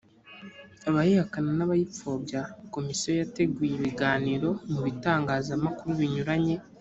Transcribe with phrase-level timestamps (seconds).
[0.89, 2.39] abayihakana n abayipfobya
[2.73, 6.55] komisiyo yateguye ibiganiro mu bitangazamakuru binyuranye